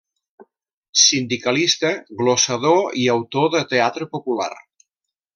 Sindicalista, 1.01 1.91
glosador 2.21 2.79
i 3.05 3.07
autor 3.19 3.51
de 3.57 3.61
teatre 3.75 4.09
popular. 4.17 4.49